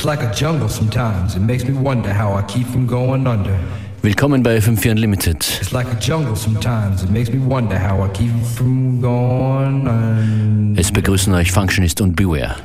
[0.00, 1.36] It's like a jungle sometimes.
[1.36, 3.54] It makes me wonder how I keep from going under.
[4.00, 5.44] Willkommen bei FM4 Unlimited.
[5.60, 7.02] It's like a jungle sometimes.
[7.02, 10.80] It makes me wonder how I keep from going under.
[10.80, 12.56] Es begrüßen euch Functionist und Beware.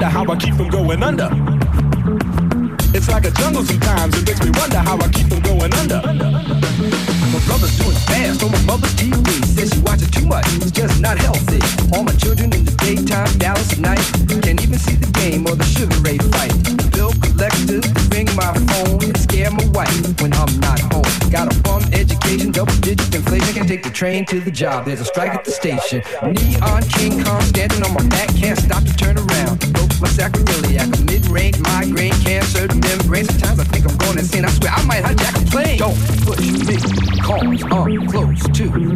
[0.00, 1.28] wonder how I keep from going under.
[2.96, 6.00] It's like a jungle sometimes, it makes me wonder how I keep from going under.
[6.00, 9.28] My brother's doing fast on my mother's TV.
[9.44, 11.60] Says she watches too much, it's just not healthy.
[11.92, 14.00] All my children in the daytime, Dallas at night.
[14.40, 16.56] Can't even see the game or the sugar ray fight.
[16.92, 21.04] Bill collectors ring my phone and scare my wife when I'm not home.
[21.30, 23.52] Got a bum education, double digit inflation.
[23.54, 26.02] Can take the train to the job, there's a strike at the station.
[26.22, 28.19] Neon King Kong standing on my back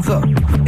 [0.04, 0.63] So.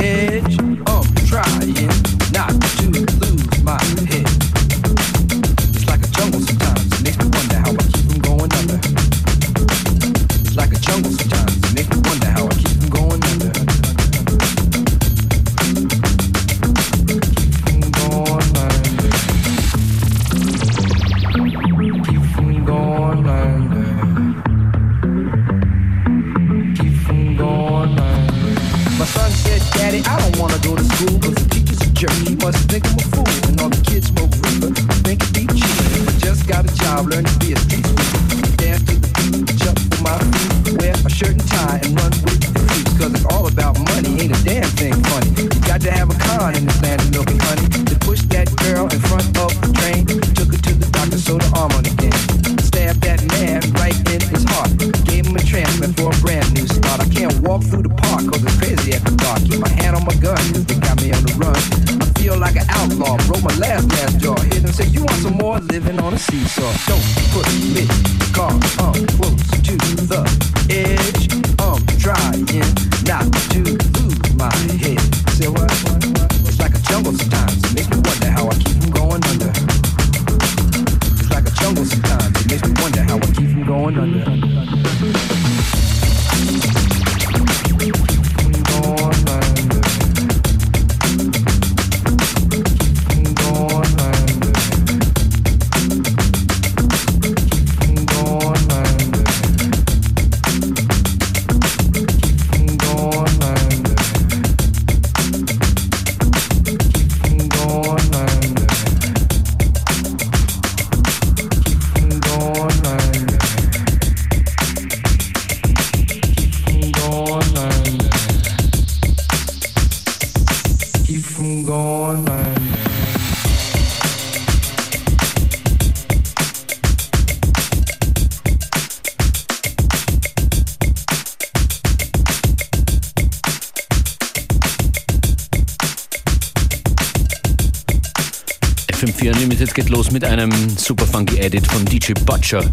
[139.77, 142.65] Geht los mit einem super funky Edit von DJ Butcher.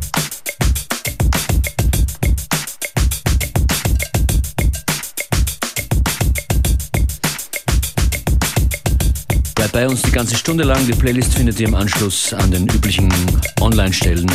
[9.54, 10.88] Bleibt bei uns die ganze Stunde lang.
[10.88, 13.14] Die Playlist findet ihr im Anschluss an den üblichen
[13.60, 14.32] Online-Stellen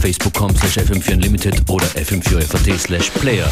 [0.00, 3.48] facebook.com slash fm4 unlimited oder fm4fat slash player.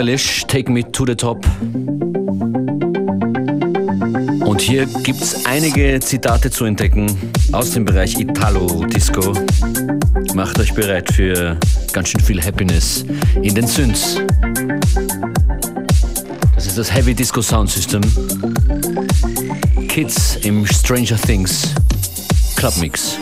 [0.00, 1.44] Relish, Take Me to the Top.
[4.46, 7.14] Und hier gibt es einige Zitate zu entdecken
[7.52, 9.34] aus dem Bereich Italo-Disco.
[10.32, 11.54] Macht euch bereit für
[11.92, 13.04] ganz schön viel Happiness
[13.42, 14.16] in den Synths.
[16.54, 18.00] Das ist das Heavy Disco Sound System.
[19.86, 21.74] Kids im Stranger Things
[22.56, 23.18] Club Mix.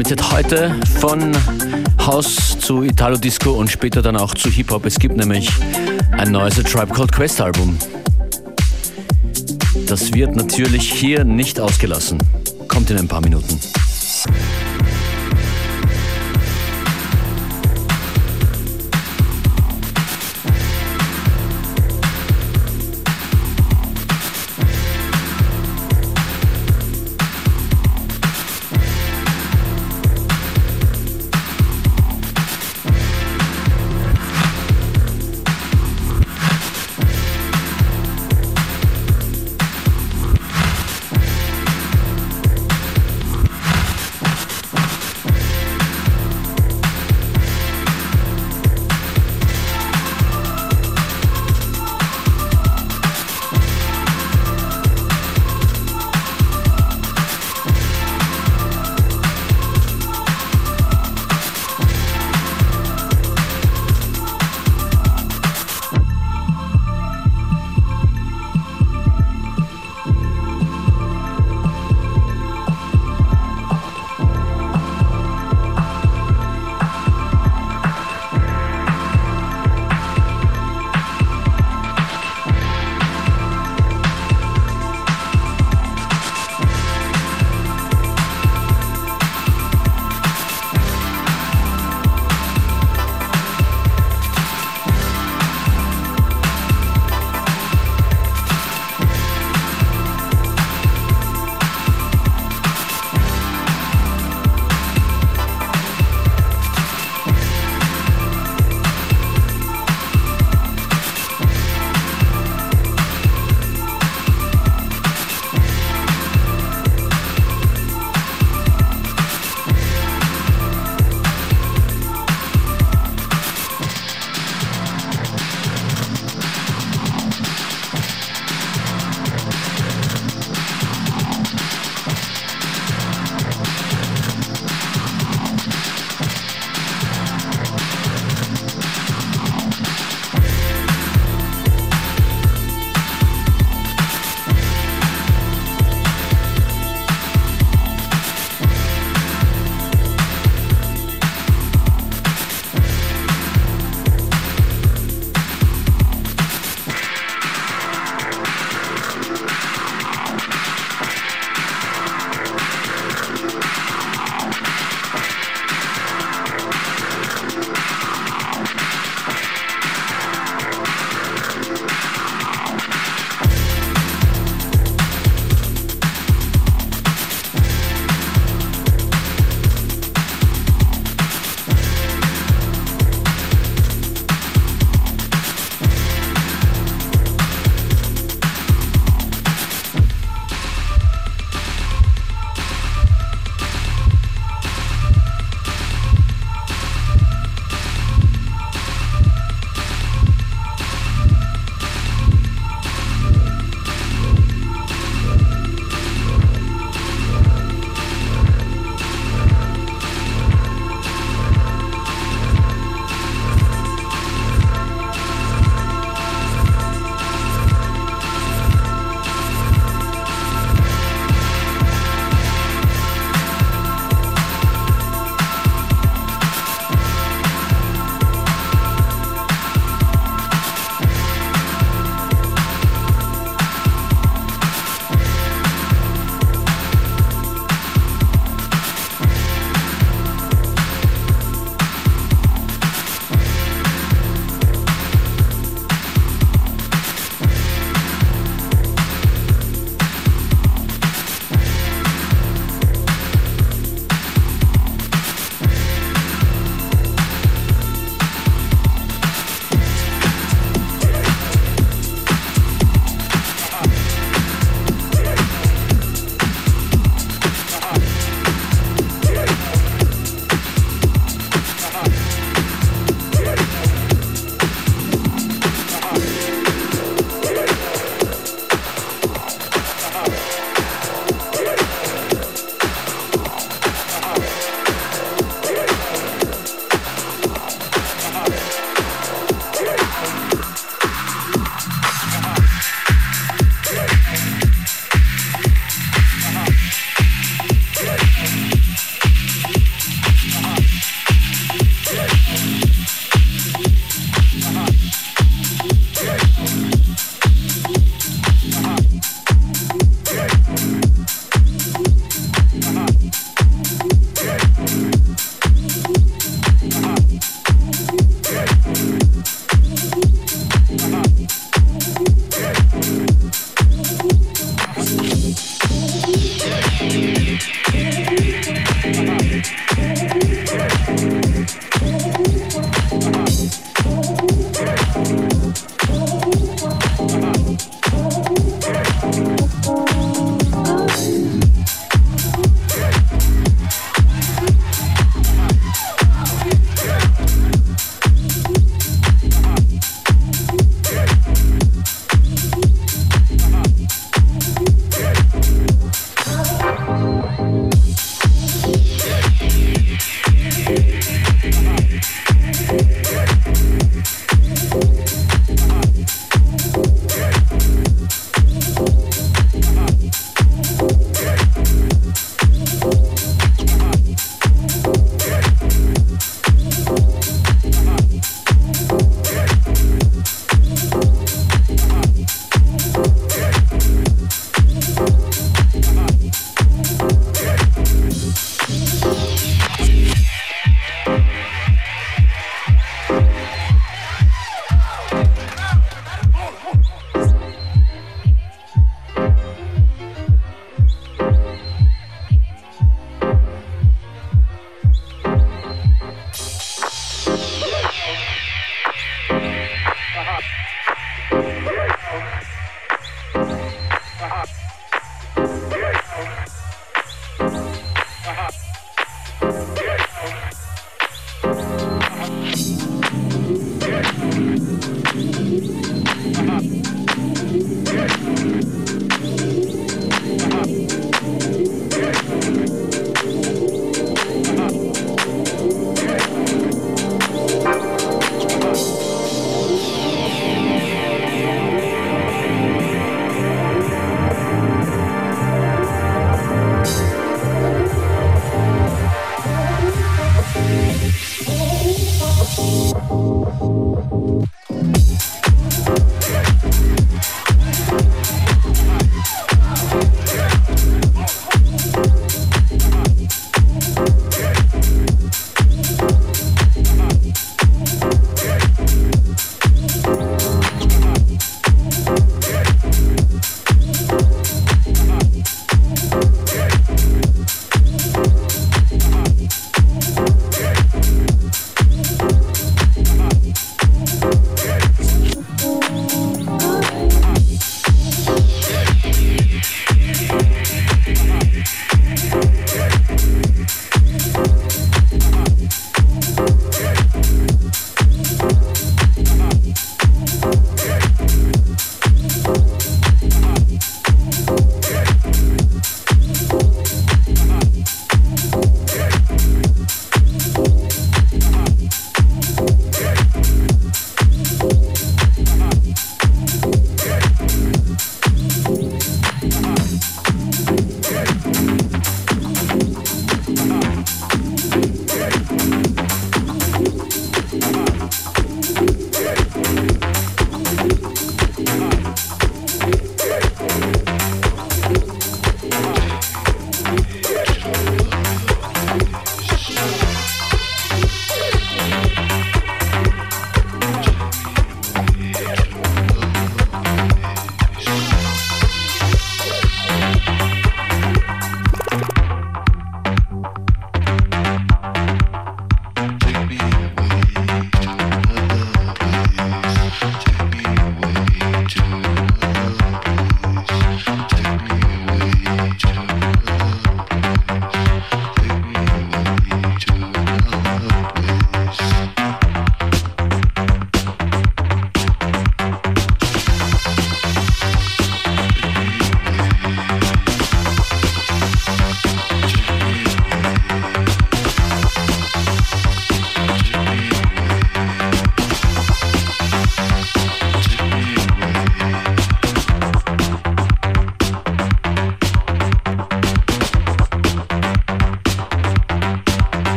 [0.00, 0.32] Unlimited.
[0.32, 1.30] Heute von
[2.06, 4.86] House zu Italo Disco und später dann auch zu Hip-Hop.
[4.86, 5.50] Es gibt nämlich
[6.12, 7.76] ein neues A Tribe Called Quest Album.
[9.86, 12.16] Das wird natürlich hier nicht ausgelassen.
[12.66, 13.60] Kommt in ein paar Minuten.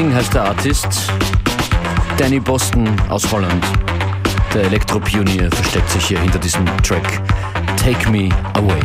[0.00, 1.12] Sting heißt der Artist.
[2.16, 3.62] Danny Boston aus Holland.
[4.54, 7.20] Der Elektropionier versteckt sich hier hinter diesem Track
[7.76, 8.80] Take Me Away.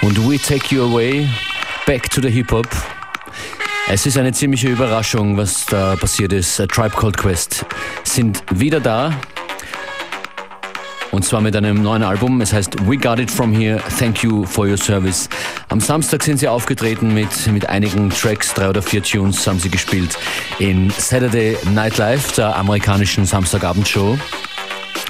[0.00, 1.28] Und We Take You Away
[1.86, 2.68] Back to the Hip-Hop.
[3.88, 6.60] Es ist eine ziemliche Überraschung, was da passiert ist.
[6.60, 7.66] A Tribe Called Quest
[8.04, 9.12] sind wieder da.
[11.10, 12.40] Und zwar mit einem neuen Album.
[12.40, 13.80] Es heißt We Got It From Here.
[13.98, 15.28] Thank you for your service.
[15.68, 19.68] Am Samstag sind sie aufgetreten mit, mit einigen Tracks, drei oder vier Tunes haben sie
[19.68, 20.16] gespielt
[20.60, 24.16] in Saturday Night Live, der amerikanischen Samstagabendshow.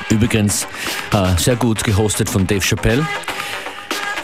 [0.08, 0.66] Übrigens
[1.12, 3.06] äh, sehr gut gehostet von Dave Chappelle.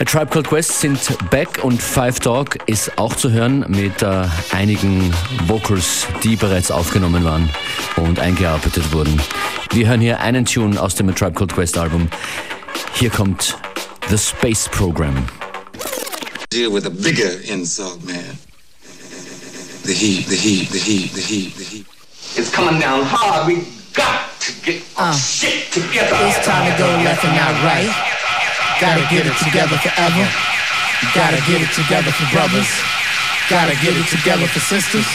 [0.01, 4.27] A Tribe Called Quest sind back und Five Dog ist auch zu hören mit äh,
[4.51, 5.13] einigen
[5.45, 7.49] Vocals, die bereits aufgenommen waren
[7.97, 9.21] und eingearbeitet wurden.
[9.73, 12.07] Wir hören hier einen Tune aus dem A Tribe Called Quest Album.
[12.93, 13.57] Hier kommt
[14.09, 15.25] The Space Program.
[16.49, 18.39] Deal with a bigger insult, man.
[19.83, 21.85] The heat, the heat, the heat, the heat, the heat.
[22.37, 23.47] It's coming down hard.
[23.47, 26.15] We got to get our uh, shit together.
[26.21, 28.18] It's time to go left and not right.
[28.79, 30.25] Gotta get it together forever.
[31.13, 32.69] Gotta get it together for brothers.
[33.49, 35.05] Gotta get it together for sisters.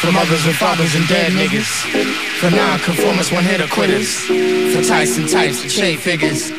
[0.00, 1.64] For mothers and fathers and dead niggas.
[2.38, 4.26] For non-conformists, one-hitter quitters.
[4.74, 6.52] For Tyson types and shade figures.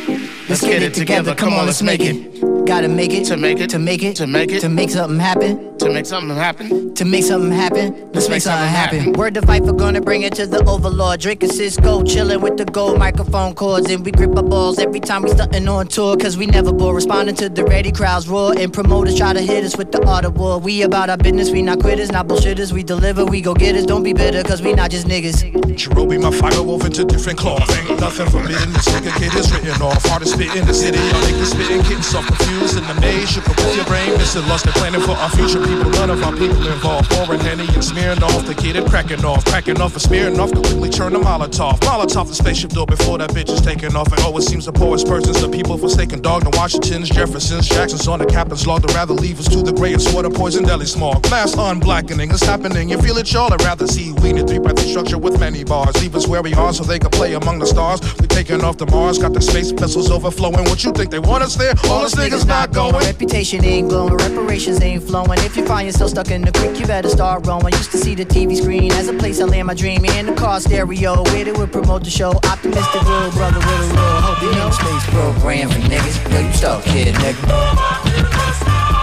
[0.50, 2.66] Let's get it together, come on, let's make it.
[2.66, 5.20] Gotta make it to make it to make it to make it to make something
[5.20, 8.12] happen to make something happen to make something happen.
[8.12, 9.14] Let's make something happen.
[9.14, 11.22] Word to fight for gonna bring it to the overlord.
[11.22, 15.22] Drinking Cisco, chilling with the gold microphone cords, and we grip our balls every time
[15.22, 16.18] we stuntin' on tour.
[16.18, 19.64] Cause we never bore, responding to the ready crowds roar, and promoters try to hit
[19.64, 20.60] us with the art of war.
[20.60, 22.74] We about our business, we not quitters, not bullshitters.
[22.74, 23.86] We deliver, we go getters.
[23.86, 25.50] Don't be bitter, cause we not just niggas.
[25.80, 27.70] Jarobi, my fire wove into different cloth.
[27.78, 28.74] Ain't nothing forbidden.
[28.74, 30.06] This nigga kid is written off.
[30.06, 30.98] Hardest spit in the city.
[30.98, 33.38] Y'all niggas spitting, getting so confused in the maze.
[33.38, 35.92] Up with your brain, missing lost and planning for our future people.
[36.00, 37.12] None of our people involved.
[37.12, 38.46] Pouring Henny and smearing off.
[38.46, 39.44] The kid and cracking off.
[39.46, 40.52] Cracking off and smearing off.
[40.52, 41.80] Quickly turn the Molotov.
[41.82, 44.12] Molotov the spaceship door before that bitch is taking off.
[44.14, 46.44] And oh, always seems the poorest persons, the people forsaken dog.
[46.44, 48.84] The Washingtons, Jeffersons, Jacksons on the captain's log.
[48.84, 51.24] They'd rather leave us to the grayest water, poison, deli smog.
[51.24, 52.90] Glass unblackening it's happening.
[52.90, 53.52] You feel it, y'all?
[53.54, 56.00] I'd rather see we in a three breath structure with many bars.
[56.02, 58.00] Leave us where we are so they can play among the stars.
[58.20, 60.70] We taking off the Mars, got the space vessels overflowing.
[60.70, 61.74] What you think they want us there?
[61.86, 62.94] All us niggas not going.
[62.94, 65.40] Reputation ain't glowing, reparations ain't flowing.
[65.40, 67.74] If you find yourself stuck in the creek, you better start rowing.
[67.74, 70.34] Used to see the TV screen as a place I land my dream in the
[70.34, 71.24] car stereo.
[71.24, 72.32] Where they would promote the show.
[72.46, 74.42] Optimistic, real brother with a real hope.
[74.44, 76.18] You know, space program for niggas.
[76.32, 77.42] Yo, you stuck, kid, nigga.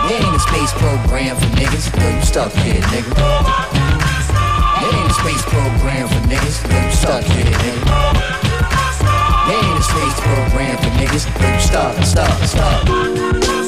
[0.06, 1.86] We ain't a space program for niggas.
[1.98, 3.10] Yo, you stuck, kid, nigga.
[4.78, 6.62] It ain't a space program for niggas.
[6.70, 8.55] Yo, you stuck, kid, nigga.
[9.46, 9.82] They ain't a
[10.22, 11.60] program for niggas.
[11.60, 13.65] Stuck, stuck, stuck.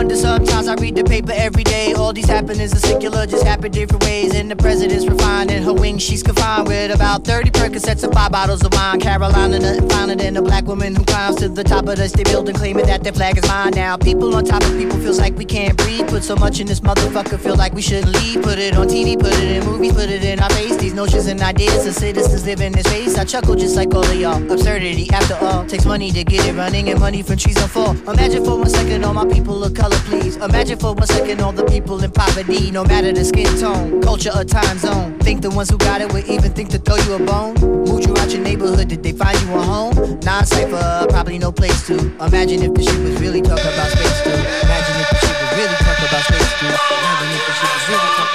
[0.00, 1.92] Wonder sometimes I read the paper every day.
[1.92, 4.34] All these happenings are secular, just happen different ways.
[4.34, 8.32] And the president's refined in her wings, she's confined with about 30 Percocets and five
[8.32, 8.98] bottles of wine.
[8.98, 12.24] Carolina, nothing finer than a black woman who climbs to the top of the state
[12.28, 13.72] building, claiming that their flag is mine.
[13.72, 16.08] Now, people on top of people feels like we can't breathe.
[16.08, 18.42] Put so much in this motherfucker, feel like we shouldn't leave.
[18.42, 20.78] Put it on TV, put it in movies, put it in our face.
[20.78, 23.18] These notions and ideas of citizens live in this space.
[23.18, 24.42] I chuckle just like all of y'all.
[24.50, 27.90] Absurdity, after all, takes money to get it running and money from trees on fall.
[28.08, 30.36] Imagine for one second all my people of color, please.
[30.36, 34.30] Imagine for one second all the people in poverty, no matter the skin tone, culture,
[34.34, 35.18] or time zone.
[35.20, 37.54] Think the ones who got it would even think to throw you a bone?
[37.86, 39.94] Moved you out your neighborhood, did they find you a home?
[40.20, 41.96] Non cipher, probably no place to.
[42.24, 44.30] Imagine if the shit was really talking about space too.
[44.30, 46.66] Imagine if the shit was really talking about space too.
[46.66, 48.30] Imagine if the shit was really about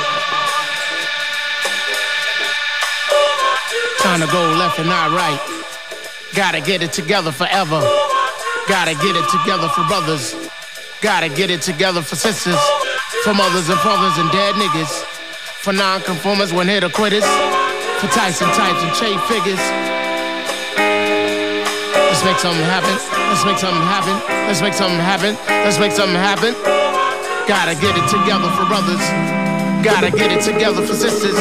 [4.06, 5.42] Time to go left and not right.
[6.36, 7.82] Gotta get it together forever.
[8.68, 10.45] Gotta get it together for brothers.
[11.02, 12.60] Gotta get it together for sisters.
[13.24, 15.04] For mothers and fathers and dead niggas.
[15.62, 17.26] For non-conformers when hit or quitters.
[18.00, 19.60] For Tyson types and trade figures.
[21.96, 22.96] Let's make something happen.
[23.28, 24.16] Let's make something happen.
[24.48, 25.36] Let's make something happen.
[25.48, 26.54] Let's make something happen.
[27.48, 29.04] Gotta get it together for brothers.
[29.84, 31.38] Gotta get it together for sisters.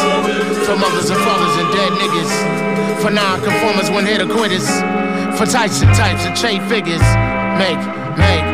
[0.66, 3.00] For mothers and fathers and dead niggas.
[3.00, 4.66] For non-conformers when hit or quitters.
[5.38, 7.02] For Tyson types and trade figures.
[7.56, 7.80] Make,
[8.18, 8.53] make.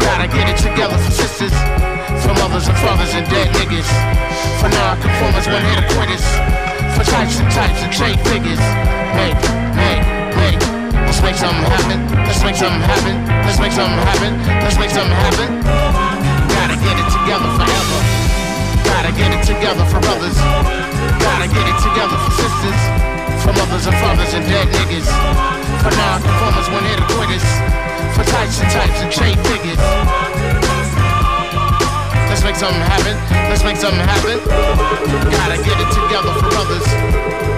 [0.00, 1.54] Gotta get it together for sisters.
[2.22, 3.88] For mothers and fathers and dead niggas.
[4.58, 6.24] For non-conformers when hit or quitters.
[6.96, 8.62] For types and types and trade figures.
[9.14, 9.38] Make,
[9.76, 10.02] make,
[10.38, 10.60] make.
[11.06, 11.98] Let's make something happen.
[12.26, 13.16] Let's make something happen.
[13.46, 14.32] Let's make something happen.
[14.64, 15.48] Let's make something happen.
[16.50, 17.98] Gotta get it together forever.
[18.82, 20.38] Gotta get it together for brothers.
[21.22, 22.80] Gotta get it together for sisters.
[23.44, 25.08] For mothers and fathers and dead niggas.
[25.84, 27.93] For non-conformers when hit or quitters.
[28.14, 29.82] For types and types and trade figures.
[32.30, 33.18] Let's make something happen.
[33.50, 34.38] Let's make something happen.
[35.34, 36.86] Gotta get it together for brothers.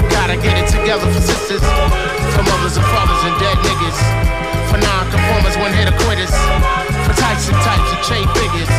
[0.08, 1.60] Gotta get it together for sisters.
[2.32, 3.98] For mothers and fathers and dead niggas.
[4.72, 6.32] For non-conformers when hit quitters.
[7.04, 8.72] For types and types and trade figures.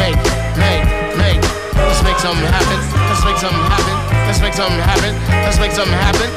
[0.00, 0.16] Make,
[0.56, 0.84] make,
[1.20, 1.44] make.
[1.76, 2.80] Let's make something happen.
[3.08, 3.96] Let's make something happen.
[4.24, 5.12] Let's make something happen.
[5.44, 6.28] Let's make something happen.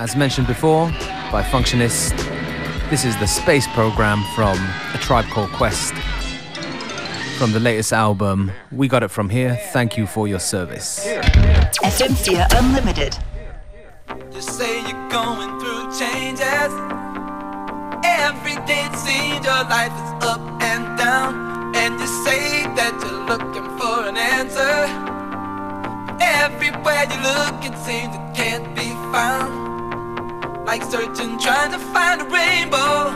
[0.00, 0.86] As mentioned before
[1.30, 2.16] by Functionist,
[2.88, 4.56] this is the space program from
[4.94, 5.92] A Tribe Called Quest.
[7.36, 9.60] From the latest album, We Got It From Here.
[9.74, 11.06] Thank you for your service.
[11.84, 13.18] FM4 Unlimited.
[14.32, 16.72] You say you're going through changes.
[18.02, 21.76] Every day it seems your life is up and down.
[21.76, 24.88] And you say that you're looking for an answer.
[26.22, 29.59] Everywhere you look, it seems it can't be found.
[30.70, 33.10] Like searching, trying to find a rainbow.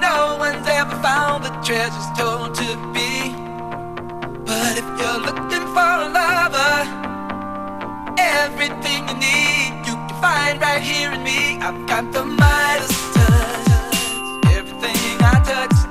[0.00, 3.30] No one's ever found the treasures told to be.
[4.44, 6.74] But if you're looking for a lover,
[8.18, 11.56] everything you need you can find right here in me.
[11.62, 14.56] I've got the Midas touch.
[14.56, 15.83] Everything I touch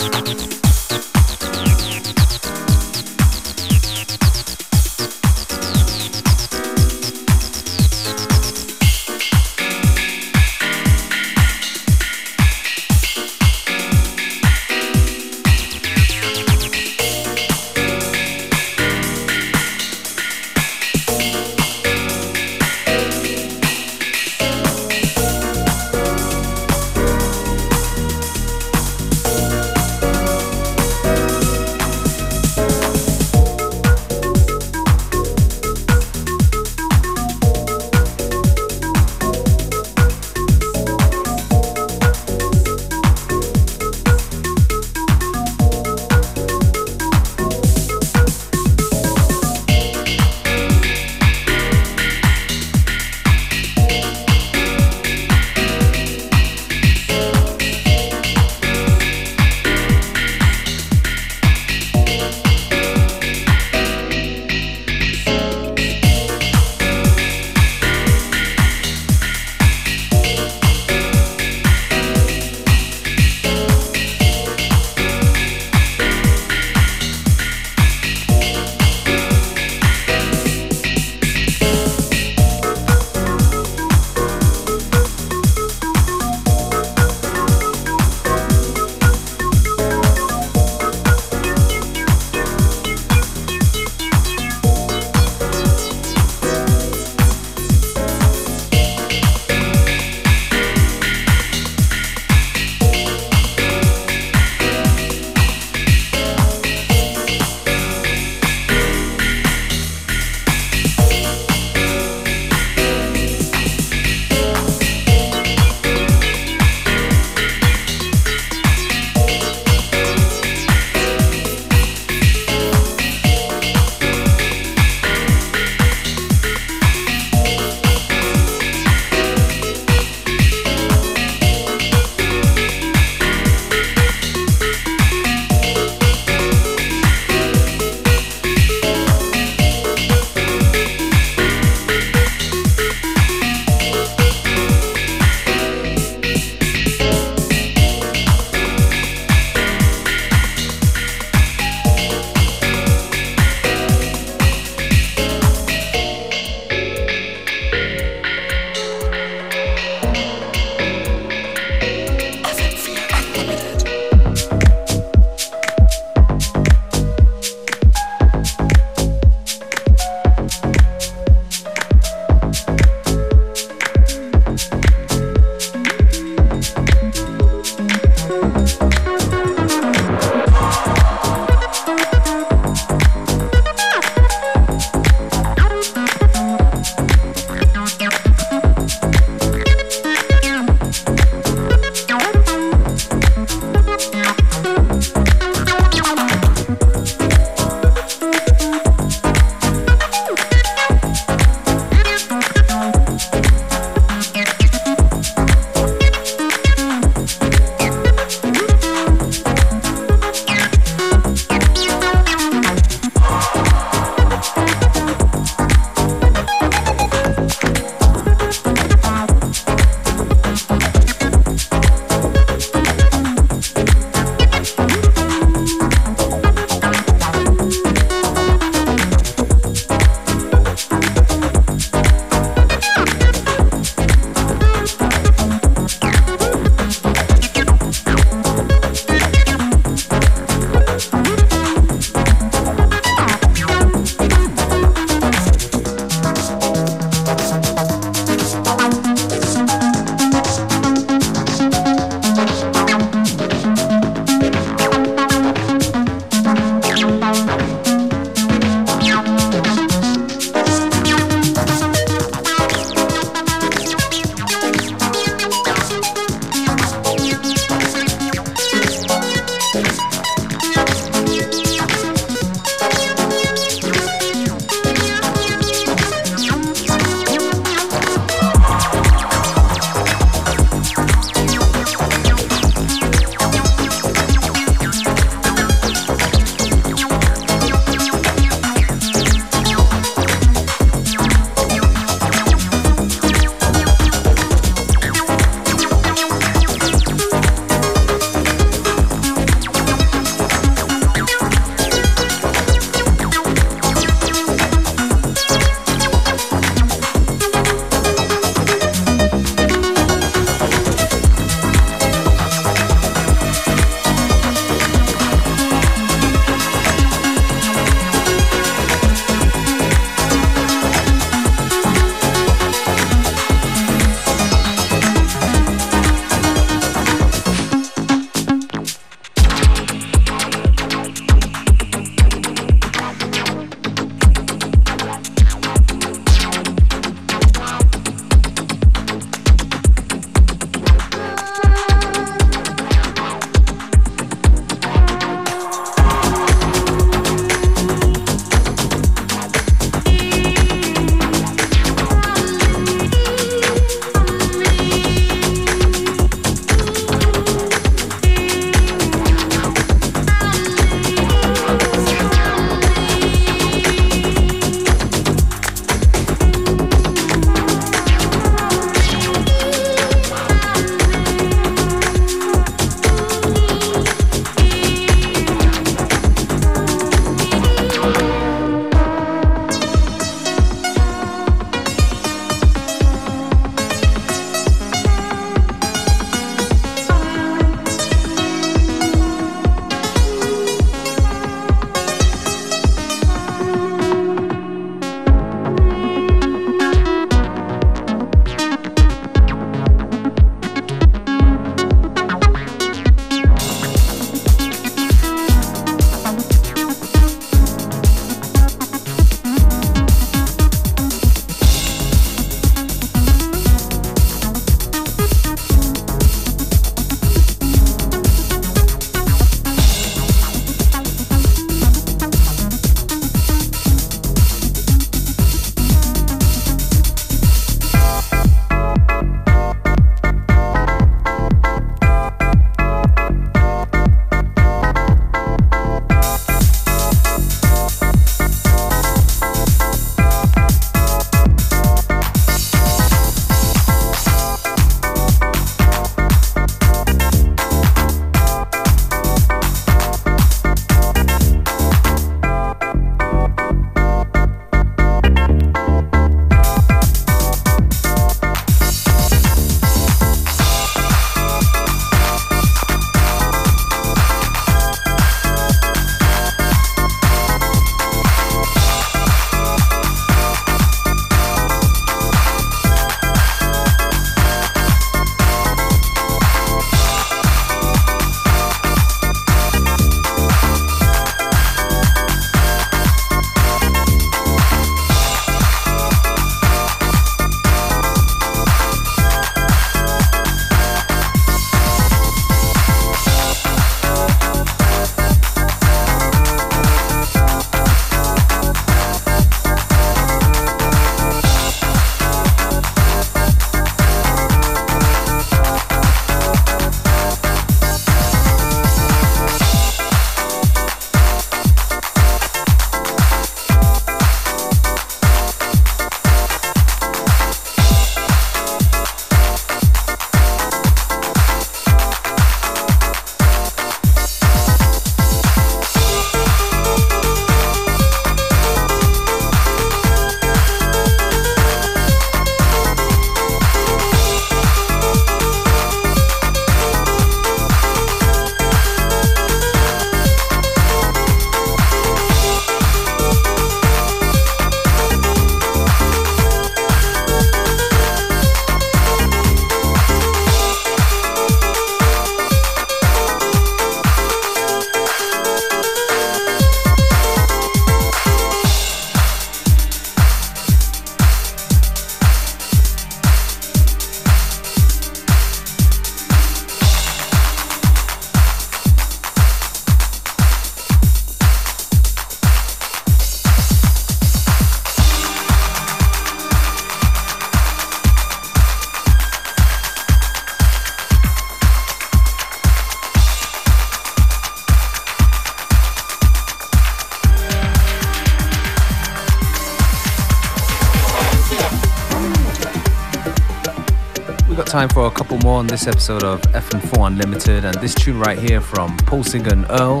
[594.78, 598.38] time for a couple more on this episode of FM4 Unlimited, and this tune right
[598.38, 600.00] here from Paul Singer and Earl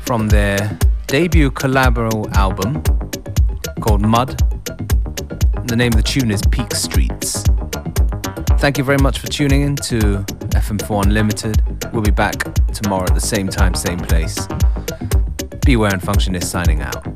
[0.00, 0.76] from their
[1.06, 2.82] debut collabo album
[3.80, 4.36] called Mud.
[5.68, 7.44] The name of the tune is Peak Streets.
[8.58, 11.62] Thank you very much for tuning in to FM4 Unlimited.
[11.92, 12.42] We'll be back
[12.72, 14.48] tomorrow at the same time, same place.
[15.64, 17.13] Beware and Functionist signing out.